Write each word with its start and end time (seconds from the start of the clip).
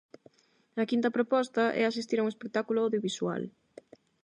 A 0.81 0.83
quinta 0.91 1.13
proposta 1.17 1.63
é 1.81 1.83
asistir 1.85 2.17
a 2.19 2.25
un 2.25 2.29
espectáculo 2.33 2.79
audiovisual. 2.85 3.41